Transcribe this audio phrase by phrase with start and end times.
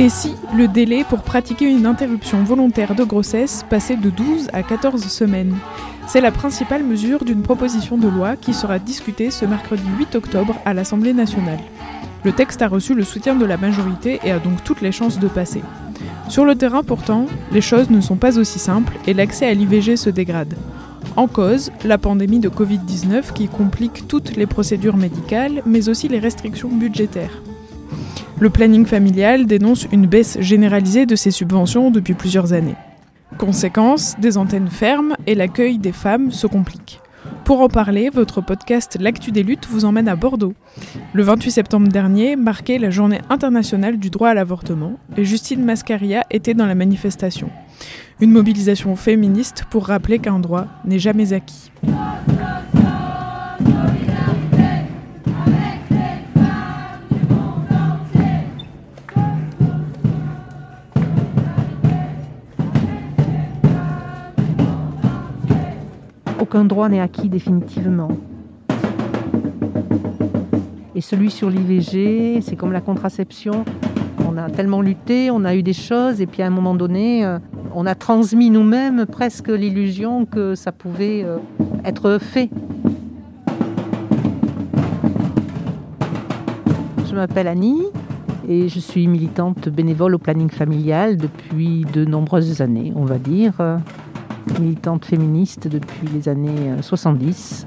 [0.00, 4.62] Et si le délai pour pratiquer une interruption volontaire de grossesse passait de 12 à
[4.62, 5.54] 14 semaines?
[6.06, 10.56] C'est la principale mesure d'une proposition de loi qui sera discutée ce mercredi 8 octobre
[10.64, 11.58] à l'Assemblée nationale.
[12.24, 15.18] Le texte a reçu le soutien de la majorité et a donc toutes les chances
[15.18, 15.60] de passer.
[16.30, 19.98] Sur le terrain pourtant, les choses ne sont pas aussi simples et l'accès à l'IVG
[19.98, 20.54] se dégrade.
[21.16, 26.20] En cause, la pandémie de Covid-19 qui complique toutes les procédures médicales, mais aussi les
[26.20, 27.42] restrictions budgétaires.
[28.40, 32.74] Le planning familial dénonce une baisse généralisée de ses subventions depuis plusieurs années.
[33.36, 37.00] Conséquence, des antennes fermes et l'accueil des femmes se complique.
[37.44, 40.54] Pour en parler, votre podcast L'actu des luttes vous emmène à Bordeaux.
[41.12, 46.24] Le 28 septembre dernier marquait la journée internationale du droit à l'avortement et Justine Mascaria
[46.30, 47.50] était dans la manifestation.
[48.22, 51.70] Une mobilisation féministe pour rappeler qu'un droit n'est jamais acquis.
[66.52, 68.08] Aucun droit n'est acquis définitivement.
[70.96, 73.64] Et celui sur l'IVG, c'est comme la contraception.
[74.28, 77.24] On a tellement lutté, on a eu des choses, et puis à un moment donné,
[77.24, 77.38] euh,
[77.72, 81.36] on a transmis nous-mêmes presque l'illusion que ça pouvait euh,
[81.84, 82.50] être fait.
[87.08, 87.84] Je m'appelle Annie
[88.48, 93.52] et je suis militante bénévole au planning familial depuis de nombreuses années, on va dire.
[94.60, 97.66] Militante féministe depuis les années 70.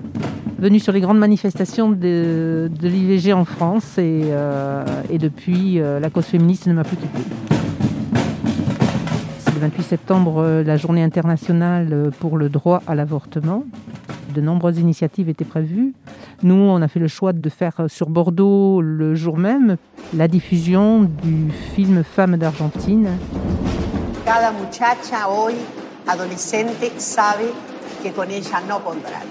[0.64, 6.24] Venue sur les grandes manifestations de, l'IVG en France et, euh, depuis, euh, la cause
[6.24, 7.24] féministe ne m'a plus quittée.
[9.40, 13.66] C'est le 28 septembre, euh, la journée internationale pour le droit à l'avortement.
[14.34, 15.94] De nombreuses initiatives étaient prévues.
[16.44, 19.76] Nous, on a fait le choix de faire sur Bordeaux le jour même
[20.16, 23.10] la diffusion du film Femmes d'Argentine.
[26.08, 27.52] Adolescente, sabe
[28.02, 29.24] que con ella no podrán.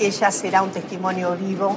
[0.00, 1.76] Ella será un testimonio vivo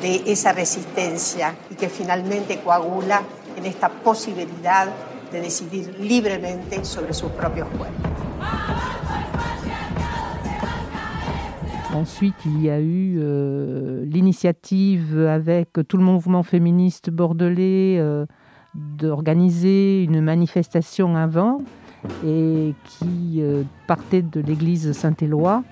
[0.00, 3.22] de esa resistencia y que finalmente coagula
[3.56, 4.88] en esta posibilidad
[5.30, 8.12] de decidir libremente sobre sus propios cuerpos.
[11.94, 18.24] Ensuite, il y a eu euh, l'initiative avec tout le mouvement féministe bordelais euh,
[18.74, 21.60] d'organiser une manifestation avant
[22.24, 25.62] et qui euh, partait de l'église Saint-Éloi.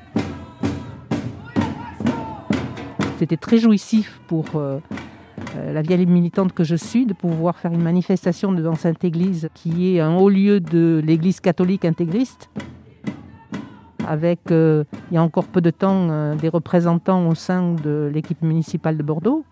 [3.19, 4.79] C'était très jouissif pour euh,
[5.57, 9.49] euh, la vieille militante que je suis de pouvoir faire une manifestation devant cette église
[9.55, 12.49] qui est un haut lieu de l'église catholique intégriste
[14.09, 18.97] avec, il y a encore peu de temps, des représentants au sein de l'équipe municipale
[18.97, 19.45] de Bordeaux,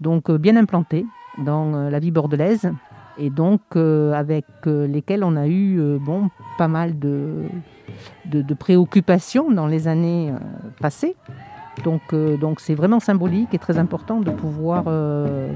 [0.00, 1.04] donc bien implantés
[1.38, 2.70] dans la vie bordelaise,
[3.18, 7.44] et donc euh, avec euh, lesquels on a eu euh, bon, pas mal de,
[8.26, 10.32] de, préoccupations dans les années
[10.80, 11.16] passées.
[11.84, 14.82] Donc donc c'est vraiment symbolique et très important de pouvoir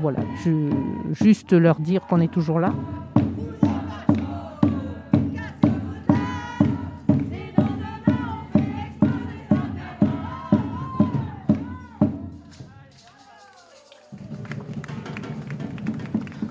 [0.00, 0.70] voilà, ju-
[1.10, 2.72] juste leur dire qu'on est toujours là.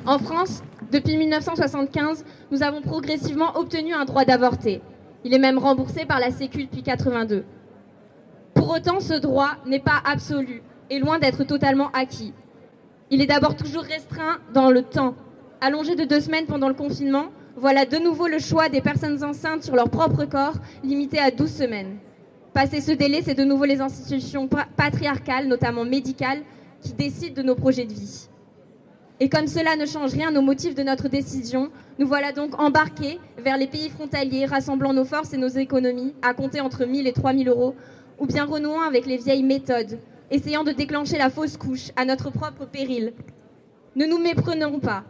[0.05, 0.61] En France,
[0.91, 4.81] depuis 1975, nous avons progressivement obtenu un droit d'avorter.
[5.23, 7.43] Il est même remboursé par la Sécu depuis 82.
[8.53, 12.33] Pour autant, ce droit n'est pas absolu et loin d'être totalement acquis.
[13.09, 15.15] Il est d'abord toujours restreint dans le temps.
[15.61, 17.25] Allongé de deux semaines pendant le confinement,
[17.55, 21.51] voilà de nouveau le choix des personnes enceintes sur leur propre corps, limité à 12
[21.51, 21.97] semaines.
[22.53, 26.41] Passé ce délai, c'est de nouveau les institutions pa- patriarcales, notamment médicales,
[26.81, 28.27] qui décident de nos projets de vie.
[29.21, 31.69] Et comme cela ne change rien aux motifs de notre décision,
[31.99, 36.33] nous voilà donc embarqués vers les pays frontaliers, rassemblant nos forces et nos économies à
[36.33, 37.75] compter entre 1000 et 3000 euros,
[38.17, 39.99] ou bien renouant avec les vieilles méthodes,
[40.31, 43.13] essayant de déclencher la fausse couche à notre propre péril.
[43.95, 45.03] Ne nous méprenons pas.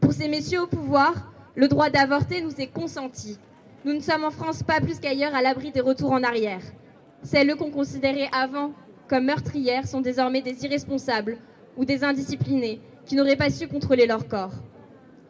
[0.00, 3.38] Pour ces messieurs au pouvoir, le droit d'avorter nous est consenti.
[3.84, 6.62] Nous ne sommes en France pas plus qu'ailleurs à l'abri des retours en arrière.
[7.22, 8.72] Celles qu'on considérait avant
[9.08, 11.36] comme meurtrières sont désormais des irresponsables
[11.76, 14.52] ou des indisciplinés qui n'auraient pas su contrôler leur corps.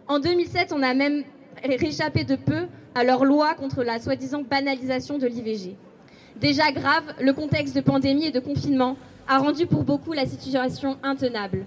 [0.08, 1.24] En 2007, on a même
[1.64, 5.76] réchappé de peu à leur loi contre la soi-disant banalisation de l'IVG.
[6.40, 8.96] Déjà grave, le contexte de pandémie et de confinement
[9.28, 11.66] a rendu pour beaucoup la situation intenable.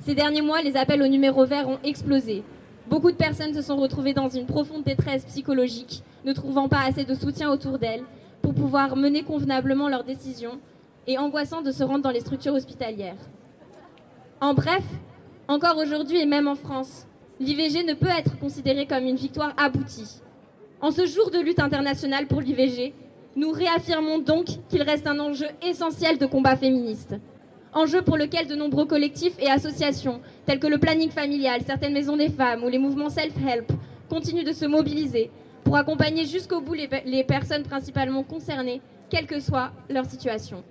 [0.00, 2.42] Ces derniers mois, les appels au numéro vert ont explosé.
[2.88, 7.04] Beaucoup de personnes se sont retrouvées dans une profonde détresse psychologique, ne trouvant pas assez
[7.04, 8.02] de soutien autour d'elles
[8.42, 10.58] pour pouvoir mener convenablement leurs décisions
[11.06, 13.16] et angoissant de se rendre dans les structures hospitalières.
[14.40, 14.84] En bref,
[15.48, 17.06] encore aujourd'hui et même en France,
[17.40, 20.20] l'IVG ne peut être considérée comme une victoire aboutie.
[20.80, 22.94] En ce jour de lutte internationale pour l'IVG,
[23.36, 27.14] nous réaffirmons donc qu'il reste un enjeu essentiel de combat féministe.
[27.72, 32.16] Enjeu pour lequel de nombreux collectifs et associations, tels que le planning familial, certaines maisons
[32.16, 33.72] des femmes ou les mouvements self-help,
[34.10, 35.30] continuent de se mobiliser
[35.64, 40.62] pour accompagner jusqu'au bout les, les personnes principalement concernées, quelle que soit leur situation.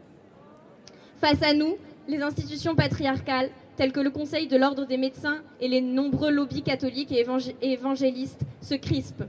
[1.19, 1.77] Face à nous,
[2.07, 3.49] les institutions patriarcales,
[3.81, 7.25] telles que le Conseil de l'ordre des médecins et les nombreux lobbies catholiques et
[7.63, 9.23] évangélistes, se crispent.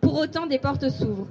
[0.00, 1.28] Pour autant, des portes s'ouvrent.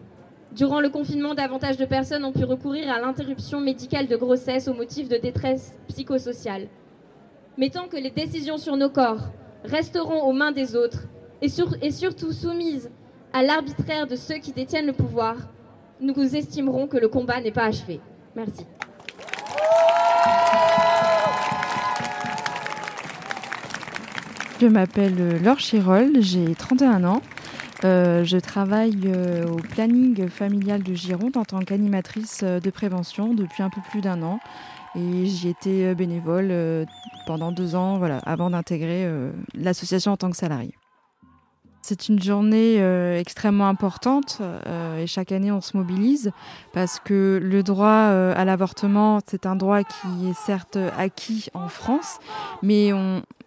[0.53, 4.73] Durant le confinement, davantage de personnes ont pu recourir à l'interruption médicale de grossesse au
[4.73, 6.69] motif de détresse psychosociale.
[7.57, 9.27] Mais tant que les décisions sur nos corps
[9.65, 11.09] resteront aux mains des autres
[11.41, 12.89] et surtout soumises
[13.33, 15.35] à l'arbitraire de ceux qui détiennent le pouvoir,
[15.99, 17.99] nous estimerons que le combat n'est pas achevé.
[18.37, 18.65] Merci.
[24.63, 27.21] Je m'appelle Laure Chirol, j'ai 31 ans.
[27.83, 33.33] Euh, je travaille euh, au planning familial de Gironde en tant qu'animatrice euh, de prévention
[33.33, 34.39] depuis un peu plus d'un an.
[34.95, 36.53] Et j'y étais bénévole
[37.27, 39.05] pendant deux ans voilà, avant d'intégrer
[39.53, 40.73] l'association en tant que salarié.
[41.85, 42.77] C'est une journée
[43.19, 44.41] extrêmement importante
[44.97, 46.31] et chaque année on se mobilise
[46.71, 52.19] parce que le droit à l'avortement, c'est un droit qui est certes acquis en France,
[52.61, 52.87] mais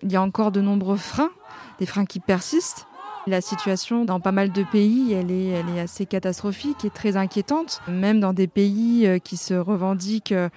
[0.03, 1.31] il y a encore de nombreux freins,
[1.79, 2.87] des freins qui persistent.
[3.29, 7.17] La situation dans pas mal de pays, elle est, elle est assez catastrophique et très
[7.17, 7.81] inquiétante.
[7.89, 10.49] Même dans des pays euh, qui se revendiquent euh,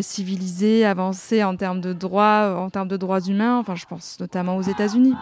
[0.00, 3.58] civilisés, avancés en termes de droits, en termes de droits humains.
[3.58, 5.12] Enfin, je pense notamment aux États-Unis.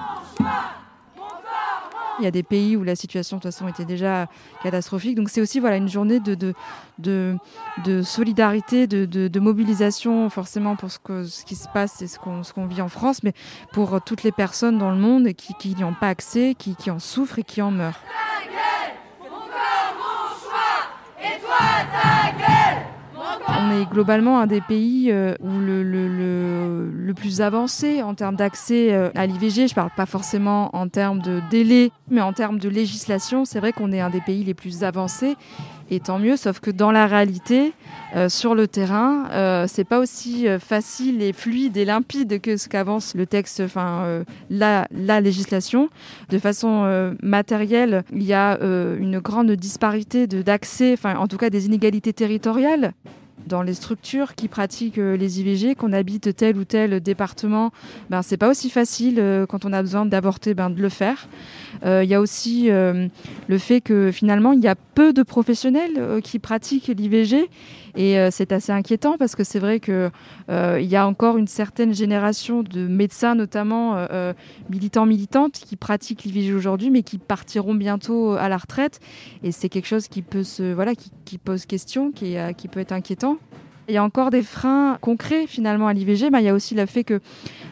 [2.22, 4.28] Il y a des pays où la situation de toute façon était déjà
[4.62, 5.16] catastrophique.
[5.16, 7.36] Donc c'est aussi voilà, une journée de, de,
[7.84, 12.18] de, solidarité, de, de, mobilisation forcément pour ce, que, ce qui se passe et ce
[12.18, 13.32] qu'on vit en France, mais
[13.72, 17.00] pour toutes les personnes dans le monde qui n'y ont pas accès, qui, qui en
[17.00, 17.98] souffrent et qui en meurent.
[23.54, 29.10] On est globalement un des pays euh, où le, plus avancé en termes d'accès euh,
[29.14, 29.68] à l'IVG.
[29.68, 33.44] Je parle pas forcément en termes de délai, mais en termes de législation.
[33.44, 35.36] C'est vrai qu'on est un des pays les plus avancés.
[35.90, 37.74] Et tant mieux, sauf que dans la réalité,
[38.16, 42.68] euh, sur le terrain, euh, c'est pas aussi facile et fluide et limpide que ce
[42.68, 45.90] qu'avance le texte, enfin la, la législation.
[46.30, 51.66] De façon matérielle, il y a une grande disparité d'accès, enfin en tout cas des
[51.66, 52.94] inégalités territoriales
[53.46, 57.72] dans les structures qui pratiquent euh, les IVG, qu'on habite tel ou tel département,
[58.10, 61.28] ben, c'est pas aussi facile euh, quand on a besoin d'avorter ben, de le faire.
[61.82, 66.20] Il euh, y a aussi le fait que finalement il y a peu de professionnels
[66.22, 67.48] qui pratiquent l'IVG
[67.96, 70.10] et c'est assez inquiétant parce que c'est vrai que
[70.48, 74.06] il y a encore une certaine génération de médecins notamment
[74.70, 79.00] militants militantes qui pratiquent l'IVG aujourd'hui mais qui partiront bientôt à la retraite
[79.42, 82.80] et c'est quelque chose qui peut se voilà qui, pose question qui, est, qui peut
[82.80, 83.31] être inquiétant.
[83.88, 86.74] Il y a encore des freins concrets finalement à l'IVG, ben, il y a aussi
[86.74, 87.20] le fait que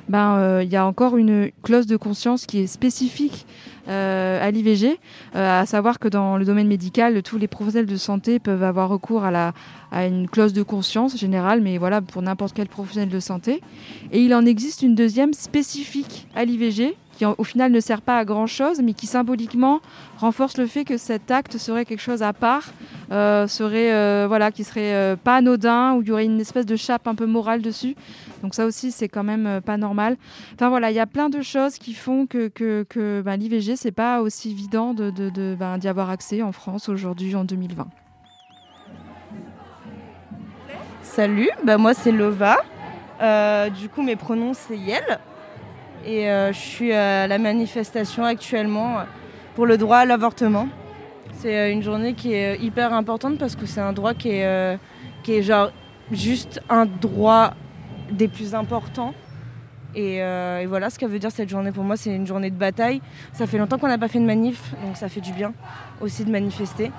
[0.08, 3.46] ben, euh, il y a encore une clause de conscience qui est spécifique
[3.88, 4.98] euh, à l'IVG,
[5.36, 8.88] euh, à savoir que dans le domaine médical, tous les professionnels de santé peuvent avoir
[8.88, 9.52] recours à,
[9.92, 13.62] à une clause de conscience générale, mais voilà pour n'importe quel professionnel de santé.
[14.10, 18.16] Et il en existe une deuxième spécifique à l'IVG, qui au final ne sert pas
[18.16, 19.80] à grand chose, mais qui symboliquement
[20.16, 22.64] renforce le fait que cet acte serait quelque chose à part,
[23.12, 26.64] euh, serait euh, voilà, qui serait euh, pas anodin, où il y aurait une espèce
[26.64, 27.94] de chape un peu morale dessus.
[28.42, 30.16] Donc ça aussi, c'est quand même euh, pas normal.
[30.54, 33.76] Enfin voilà, il y a plein de choses qui font que, que, que ben, l'IVG,
[33.76, 37.44] c'est pas aussi évident de, de, de ben, d'y avoir accès en France aujourd'hui, en
[37.44, 37.86] 2020.
[41.02, 42.56] Salut, bah moi c'est Lova.
[43.78, 45.20] Du coup, mes pronoms c'est Yel.
[46.04, 48.98] Et euh, je suis à la manifestation actuellement
[49.54, 50.68] pour le droit à l'avortement.
[51.34, 54.30] C'est euh, une journée qui est euh, hyper importante parce que c'est un droit qui
[54.30, 54.78] est,
[55.22, 55.70] qui est genre
[56.10, 57.52] juste un droit
[58.10, 59.14] des plus importants.
[59.94, 60.20] Et,
[60.66, 63.02] voilà ce qu'elle veut dire cette journée pour moi, c'est une journée de bataille.
[63.32, 65.52] Ça fait longtemps qu'on n'a pas fait de manif, donc ça fait du bien
[66.00, 66.90] aussi de manifester.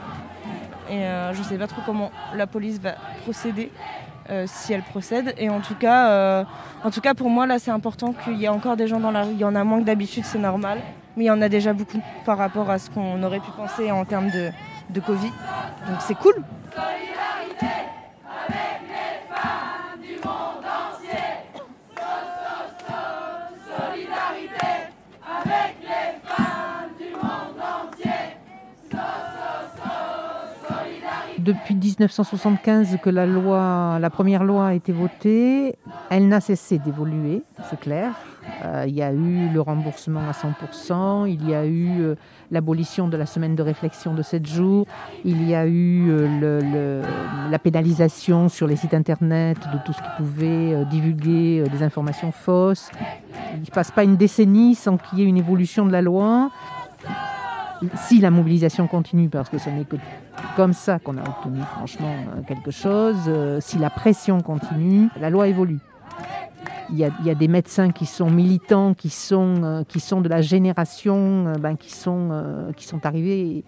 [0.89, 3.71] Et je ne sais pas trop comment la police va procéder,
[4.31, 5.33] euh, si elle procède.
[5.37, 6.43] Et en tout cas, euh,
[6.83, 9.11] en tout cas pour moi, là, c'est important qu'il y ait encore des gens dans
[9.11, 9.33] la rue.
[9.33, 10.79] Il y en a moins que d'habitude, c'est normal.
[11.17, 13.91] mais il y en a déjà beaucoup par rapport à ce qu'on aurait pu penser
[13.91, 14.49] en termes de,
[14.89, 15.31] de Covid.
[15.87, 16.35] Donc c'est cool.
[31.37, 35.75] Depuis 1975 que la loi, la première loi a été votée,
[36.09, 38.13] elle n'a cessé d'évoluer, c'est clair.
[38.65, 42.15] Euh, il y a eu le remboursement à 100%, il y a eu euh,
[42.49, 44.87] l'abolition de la semaine de réflexion de 7 jours,
[45.23, 47.03] il y a eu euh,
[47.51, 52.89] la pénalisation sur les sites internet de tout ce qui pouvait divulguer des informations fausses.
[53.53, 56.49] Il ne passe pas une décennie sans qu'il y ait une évolution de la loi
[57.95, 59.95] si la mobilisation continue, parce que ce n'est que
[60.55, 65.29] comme ça qu'on a obtenu franchement euh, quelque chose, euh, si la pression continue, la
[65.29, 65.79] loi évolue.
[66.93, 70.41] Il y, a, des médecins qui sont militants, qui sont, euh, qui sont de la
[70.41, 72.43] génération, ben, qui, sont,
[72.75, 73.63] qui sont arrivés,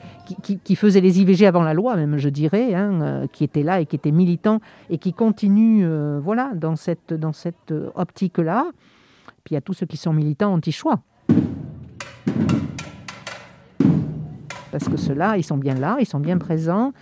[0.65, 3.86] qui, faisaient les IVG avant la loi, même je dirais, hein, qui étaient là et
[3.86, 5.88] qui étaient militants et qui continuent
[6.20, 8.65] voilà, dans cette, dans cette optique-là.
[9.46, 11.00] Puis il y a tous ceux qui sont militants anti-choix.
[14.74, 16.94] Parce que ceux-là, ils sont bien là, ils sont bien présents.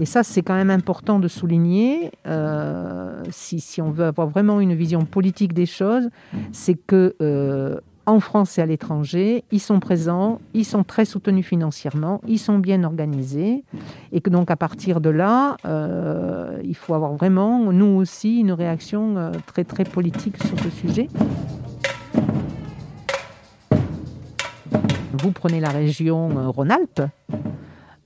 [0.00, 4.74] Et ça, c'est quand même important de souligner, euh, si, on veut avoir vraiment une
[4.74, 6.08] vision politique des choses,
[6.52, 11.44] c'est que euh, en France et à l'étranger, ils sont présents, ils sont très soutenus
[11.44, 13.64] financièrement, ils sont bien organisés,
[14.12, 18.52] et que donc à partir de là, euh, il faut avoir vraiment, nous aussi, une
[18.52, 21.08] réaction très très politique sur ce sujet.
[25.26, 27.02] Vous prenez la région euh, Rhône-Alpes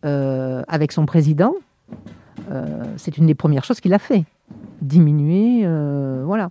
[0.07, 1.53] euh, avec son président,
[2.51, 4.25] euh, c'est une des premières choses qu'il a fait.
[4.81, 5.67] Diminuer,
[6.25, 6.49] voilà.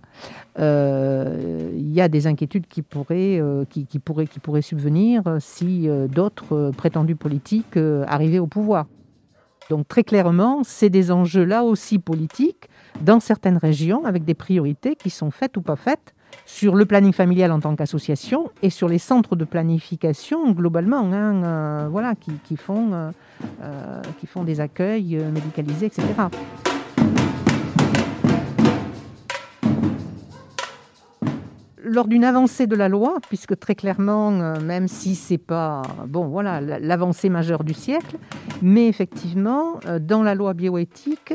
[0.56, 7.16] Il y a des inquiétudes qui pourraient, qui, pourraient, qui pourraient subvenir si d'autres prétendus
[7.16, 8.86] politiques arrivaient au pouvoir.
[9.70, 12.68] Donc très clairement, c'est des enjeux là aussi politiques
[13.00, 16.14] dans certaines régions avec des priorités qui sont faites ou pas faites
[16.50, 21.42] sur le planning familial en tant qu'association et sur les centres de planification globalement, hein,
[21.42, 23.10] euh, voilà, qui, font, euh,
[23.62, 26.04] euh, qui font des accueils médicalisés, etc.
[31.82, 36.60] lors d'une avancée de la loi, puisque très clairement, même si c'est pas bon, voilà,
[36.60, 38.16] l'avancée majeure du siècle,
[38.62, 41.34] mais effectivement, dans la loi bioéthique,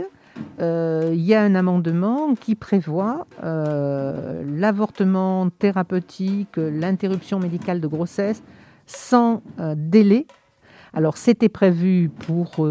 [0.60, 8.44] il y a un amendement qui prévoit euh, l'avortement thérapeutique, l'interruption médicale de grossesse
[8.86, 10.27] sans euh, délai.
[10.94, 12.68] Alors c'était prévu pour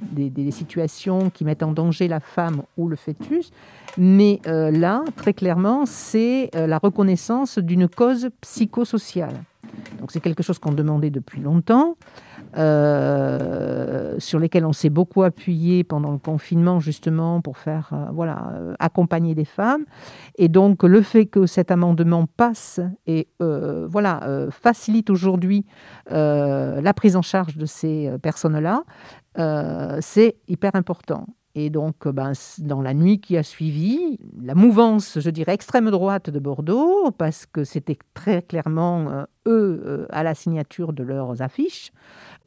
[0.00, 3.50] des, situations qui mettent en danger la femme ou le fœtus,
[3.98, 9.34] mais là, très clairement, c'est la reconnaissance d'une cause psychosociale.
[9.98, 11.96] Donc c'est quelque chose qu'on demandait depuis longtemps.
[12.56, 18.52] Euh, sur lesquels on s'est beaucoup appuyé pendant le confinement justement pour faire euh, voilà
[18.54, 19.84] euh, accompagner des femmes.
[20.38, 25.66] Et donc le fait que cet amendement passe et voilà facilite aujourd'hui
[26.10, 28.84] la prise en charge de ces personnes là
[30.00, 35.30] c'est hyper important et donc, ben, dans la nuit qui a suivi, la mouvance, je
[35.30, 41.04] dirais, extrême droite de Bordeaux, parce que c'était très clairement eux à la signature de
[41.04, 41.92] leurs affiches,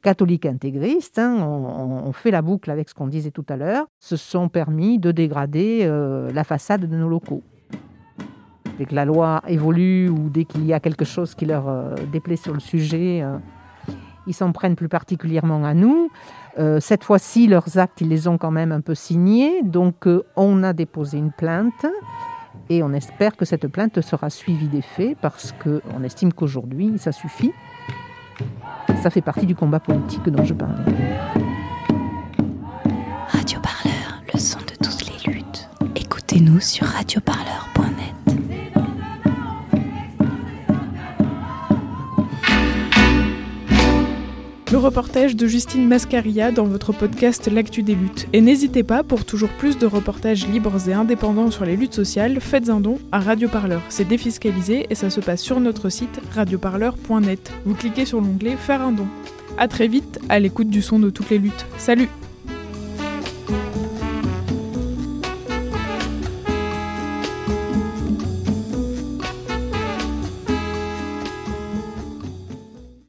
[0.01, 4.15] catholiques intégristes, hein, on, fait la boucle avec ce qu'on disait tout à l'heure, se
[4.15, 7.43] sont permis de dégrader euh, la façade de nos locaux.
[8.77, 11.95] Dès que la loi évolue ou dès qu'il y a quelque chose qui leur euh,
[12.11, 13.37] déplaît sur le sujet, euh,
[14.27, 16.09] ils s'en prennent plus particulièrement à nous.
[16.79, 20.73] Cette fois-ci, leurs actes, ils les ont quand même un peu signés, donc on a
[20.73, 21.85] déposé une plainte.
[22.69, 27.11] Et on espère que cette plainte sera suivie des faits parce qu'on estime qu'aujourd'hui, ça
[27.11, 27.51] suffit.
[29.01, 30.83] Ça fait partie du combat politique dont je parlais.
[33.29, 35.69] Radio Parleur, le son de toutes les luttes.
[35.95, 38.16] Écoutez-nous sur radioparleur.net.
[44.77, 48.27] reportage de Justine Mascaria dans votre podcast L'actu des luttes.
[48.34, 52.39] Et n'hésitez pas, pour toujours plus de reportages libres et indépendants sur les luttes sociales,
[52.39, 53.81] faites un don à Radio Parleur.
[53.89, 57.51] C'est défiscalisé et ça se passe sur notre site radioparleur.net.
[57.65, 59.07] Vous cliquez sur l'onglet Faire un don.
[59.57, 61.65] A très vite à l'écoute du son de toutes les luttes.
[61.77, 62.10] Salut